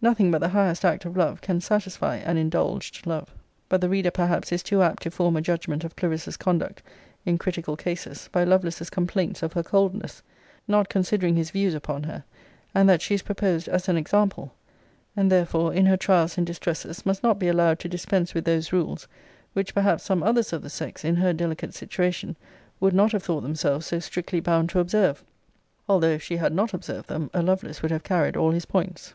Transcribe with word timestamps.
Nothing 0.00 0.30
but 0.30 0.38
the 0.40 0.48
highest 0.48 0.86
act 0.86 1.04
of 1.04 1.18
love 1.18 1.42
can 1.42 1.60
satisfy 1.60 2.16
an 2.16 2.38
indulged 2.38 3.06
love. 3.06 3.34
But 3.68 3.82
the 3.82 3.90
reader 3.90 4.10
perhaps 4.10 4.50
is 4.50 4.62
too 4.62 4.80
apt 4.80 5.02
to 5.02 5.10
form 5.10 5.36
a 5.36 5.42
judgment 5.42 5.84
of 5.84 5.96
Clarissa's 5.96 6.38
conduct 6.38 6.82
in 7.26 7.36
critical 7.36 7.76
cases 7.76 8.30
by 8.32 8.42
Lovelace's 8.42 8.88
complaints 8.88 9.42
of 9.42 9.52
her 9.52 9.62
coldness; 9.62 10.22
not 10.66 10.88
considering 10.88 11.36
his 11.36 11.50
views 11.50 11.74
upon 11.74 12.04
her; 12.04 12.24
and 12.74 12.88
that 12.88 13.02
she 13.02 13.12
is 13.16 13.20
proposed 13.20 13.68
as 13.68 13.86
an 13.86 13.98
example; 13.98 14.54
and 15.14 15.30
therefore 15.30 15.74
in 15.74 15.84
her 15.84 15.98
trials 15.98 16.38
and 16.38 16.46
distresses 16.46 17.04
must 17.04 17.22
not 17.22 17.38
be 17.38 17.46
allowed 17.48 17.78
to 17.80 17.88
dispense 17.90 18.32
with 18.32 18.46
those 18.46 18.72
rules 18.72 19.06
which 19.52 19.74
perhaps 19.74 20.04
some 20.04 20.22
others 20.22 20.54
of 20.54 20.62
the 20.62 20.70
sex, 20.70 21.04
in 21.04 21.16
her 21.16 21.34
delicate 21.34 21.74
situation, 21.74 22.34
would 22.80 22.94
not 22.94 23.12
have 23.12 23.24
thought 23.24 23.42
themselves 23.42 23.84
so 23.84 23.98
strictly 23.98 24.40
bound 24.40 24.70
to 24.70 24.80
observe; 24.80 25.22
although, 25.86 26.06
if 26.08 26.22
she 26.22 26.38
had 26.38 26.54
not 26.54 26.72
observed 26.72 27.10
them, 27.10 27.30
a 27.34 27.42
Lovelace 27.42 27.82
would 27.82 27.90
have 27.90 28.04
carried 28.04 28.38
all 28.38 28.52
his 28.52 28.64
points. 28.64 29.12